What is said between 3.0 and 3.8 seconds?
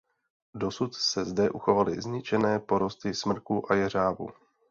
smrku a